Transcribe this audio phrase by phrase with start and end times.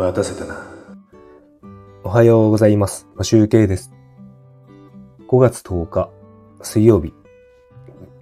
[0.00, 0.66] 待たせたな。
[2.04, 3.06] おはようございます。
[3.20, 3.92] 集計です。
[5.28, 6.08] 5月10日、
[6.62, 7.12] 水曜日。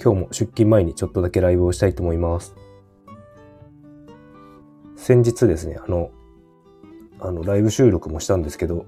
[0.03, 2.57] 今日も出勤前にちょっとだけライブをしたいと思います。
[4.97, 6.11] 先日ですね、あの、
[7.21, 8.85] あの、ライブ収録もしたんですけど、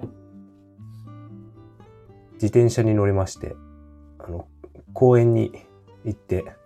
[2.43, 3.55] 自転車に乗りまして、
[4.19, 4.49] あの、
[4.95, 5.53] 公園に
[6.05, 6.57] 行って、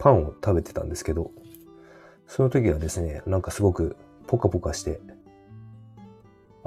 [0.00, 1.30] パンを食べてたんですけど、
[2.26, 3.94] その時はですね、なんかすごく
[4.26, 5.00] ポカポカして、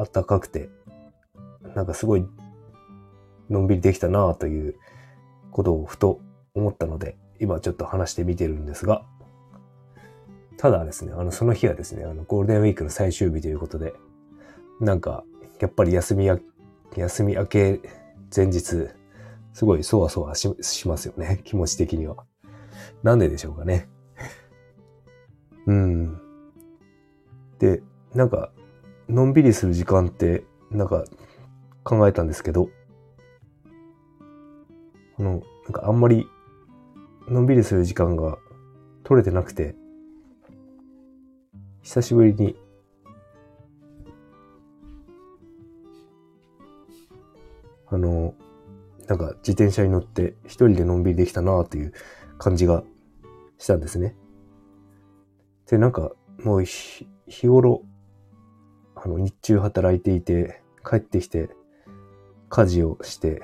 [0.01, 0.69] あったかくて、
[1.75, 2.25] なんかすごい、
[3.49, 4.75] のんびりできたなぁという
[5.51, 6.21] ことをふと
[6.55, 9.05] 思ったので、今ちょっと話してみてるんですが、
[10.57, 13.93] ただですね、あの、その日はですね、あの、ゴールデンウィークの最終日ということで、
[14.79, 15.23] なんか、
[15.59, 16.39] やっぱり休みや、
[16.95, 17.79] 休み明け
[18.35, 18.87] 前日、
[19.53, 22.25] すごいそわそわししますよね、 気持ち的には。
[23.03, 23.89] なんででしょうかね。
[25.67, 26.21] うん。
[27.59, 27.83] で、
[28.15, 28.51] なんか、
[29.11, 31.03] のんびりする時間って、なんか
[31.83, 32.69] 考えたんですけど、
[35.19, 35.41] あの、なん
[35.73, 36.27] かあんまり
[37.27, 38.37] のんびりする時間が
[39.03, 39.75] 取れてなくて、
[41.81, 42.55] 久しぶりに、
[47.87, 48.33] あの、
[49.07, 51.91] なんか自転車に乗って一人でのんびりできたなという
[52.37, 52.85] 感じが
[53.57, 54.15] したんですね。
[55.69, 56.13] で、なんか
[56.45, 57.83] もう日頃、
[59.03, 61.49] あの、日中働いていて、帰ってきて、
[62.49, 63.41] 家事をして、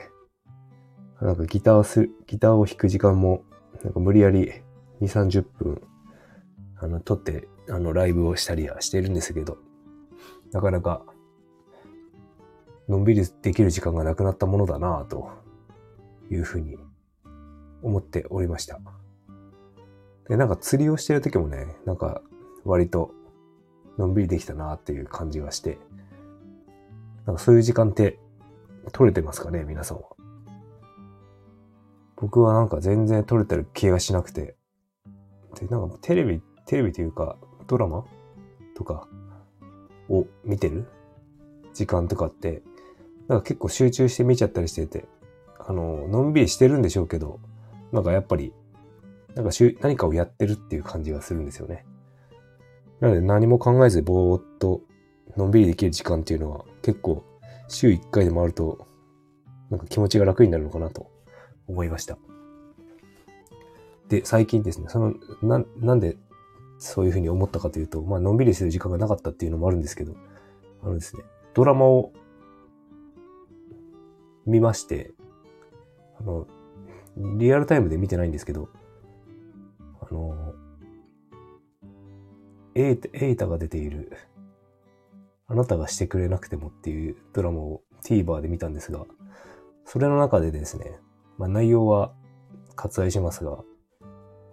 [1.20, 3.44] なんかギターする、ギターを弾く時間も、
[3.84, 4.52] なんか無理やり
[5.02, 5.82] 2、30分、
[6.80, 9.58] あの、撮って、あの、ライブをしたりはしてるんですけど、
[10.52, 11.04] なかなか、
[12.88, 15.30] のんびりできる時間がなくなったものだなぁと
[16.30, 16.78] いうふうに
[17.82, 18.80] 思っておりました。
[20.30, 22.22] で、なんか釣りをしてる時もね、なんか
[22.64, 23.12] 割と
[23.98, 25.78] のんびりできたなっていう感じがして、
[27.26, 28.20] なんかそういう時間って
[28.92, 30.04] 取れてますかね、皆さんは。
[32.16, 34.56] 僕はなんか全然取れてる気がしなくて、
[35.60, 38.06] で、なんかテレビ、テレビというかドラマ？
[38.76, 39.08] とか？
[40.10, 40.86] を見てる？
[41.74, 42.64] 時間とかって、
[43.28, 45.06] なんか結構集中して見ちゃったりしてて、
[45.60, 47.40] あの、のんびりしてるんでしょうけど、
[47.92, 48.54] なんかやっぱり、
[49.36, 51.86] なんかしゅ何かをやってるっていう感じがするんですよね。
[53.00, 54.82] なので何も考えずぼーっと
[55.36, 57.24] のんびりできる時間っていうのは結構
[57.68, 58.88] 週1回でもあると
[59.70, 61.12] なんか気持ちが楽になるのかなと
[61.68, 62.18] 思いました。
[64.10, 66.18] で、最近ですね、その、な、なんで
[66.80, 70.16] そういうふうに思ったかというと、まあのんびりする時間がなかったっていうのもあるんですけど、
[70.84, 72.14] あのですね、ドラマを
[74.46, 75.12] 見まして、
[76.20, 76.48] あの、
[77.38, 78.70] リアルタイムで見てないんですけど、
[80.00, 80.47] あの、
[82.78, 84.16] エータ、エータが出ている、
[85.48, 89.04] あなたがしてくれなくてもっていうドラマを TVer で見たんですが、
[89.84, 91.00] それの中でですね、
[91.40, 92.14] まあ内容は
[92.76, 93.64] 割愛しますが、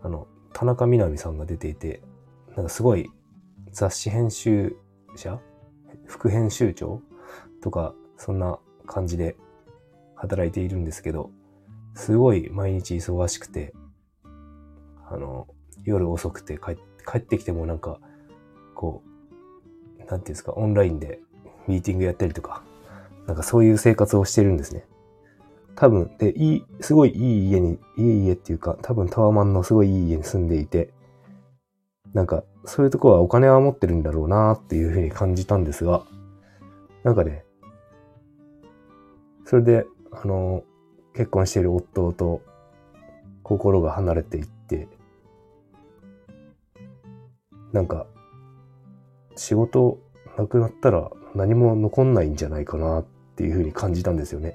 [0.03, 2.03] あの、田中みな実さんが出ていて、
[2.57, 3.11] なんかすごい
[3.73, 4.75] 雑誌編集
[5.17, 5.39] 者
[6.07, 7.03] 副編集長
[7.63, 9.37] とか、そんな感じで
[10.15, 11.31] 働いているんですけど、
[11.95, 13.75] すごい毎日忙しくて、
[15.11, 15.47] あの、
[15.85, 18.01] 夜遅くて帰ってきてもなんか、
[18.75, 19.03] こ
[19.99, 21.21] う、なんていうんですか、オンラインで
[21.67, 22.63] ミーティングやったりとか、
[23.27, 24.85] なんかそういう生活をしてるんですね。
[25.77, 30.91] 多分、で、いい、すごいいい家に、いい家っていうか、多分タワマンのすごいいい家に住んでいて、
[32.13, 36.05] なんか、そういうとこはお金は持ってるんだろうなっていうふうに感じたんですが、
[37.03, 37.45] なんかね、
[39.45, 40.63] それで、あの、
[41.15, 42.41] 結婚している夫と
[43.43, 44.89] 心が離れていって、
[47.73, 48.07] なんか、
[49.37, 49.99] 仕事
[50.39, 53.05] なくなったら何も残んないんじゃないかなっ
[53.37, 54.55] ていうふうに感じたんですよね。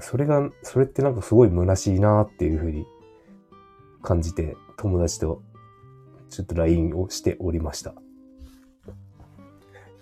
[0.00, 2.86] それが、それってなんかすごい虚しいなっていうふうに
[4.02, 5.42] 感じて、友達と
[6.30, 7.94] ちょっと LINE をしておりました。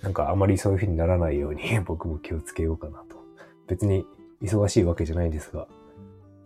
[0.03, 3.17] なんかあまりそういうふうにならないように 僕も気をつけようかなと。
[3.67, 4.07] 別に
[4.43, 5.67] 忙しいわけじゃないんですが、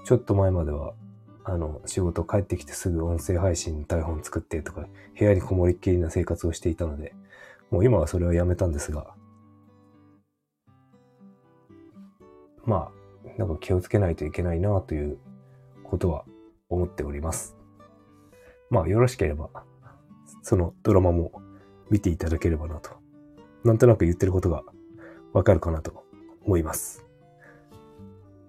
[0.05, 0.95] ちょっと前までは、
[1.45, 4.87] あの、仕事帰ってきてすぐ音声配信台本作ってとか、
[5.19, 7.15] 部屋にこもりっきりな生活をしていたので、
[7.71, 9.15] もう今はそれはやめたんですが、
[12.65, 12.91] ま
[13.27, 15.19] あ、なんか気をつけないといけないなという
[15.85, 16.25] ことは
[16.69, 17.57] 思っております。
[18.69, 19.49] まあ、よろしければ、
[20.43, 21.33] そのドラマも
[21.91, 22.91] 見ていただければなと。
[23.65, 24.63] なんとなく言ってることが
[25.33, 26.05] わかるかなと
[26.45, 27.10] 思います。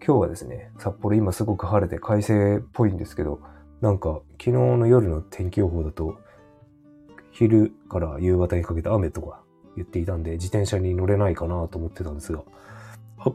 [0.04, 3.40] 今日はですね、札幌今すごく晴れて快晴っぽいんですけど、
[3.82, 6.18] なんか昨日の夜の天気予報だと、
[7.32, 9.44] 昼から夕方にかけて雨とか
[9.76, 12.42] 言っていたんで、自転車に乗れないかなと思ってたんですが、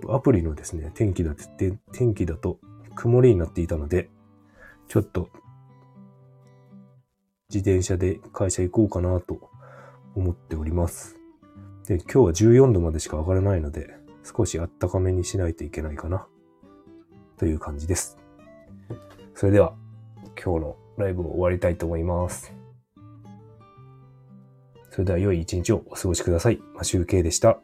[0.08, 2.58] アプリのですね、天気だって、天気だと
[2.96, 4.10] 曇りになっていたので、
[4.88, 5.28] ちょっと
[7.48, 9.50] 自転車で会社行こうかなと
[10.16, 11.16] 思っております。
[11.86, 16.26] で、今日は14度までしか上がらないので、少しあったかめにしないといけないかな。
[17.38, 18.18] という感じです。
[19.34, 19.74] それでは、
[20.42, 22.52] 今日のライブを終わりたいと思います。
[24.90, 26.58] それでは良い一日をお過ごしください。
[26.74, 27.58] マシュウケイでした。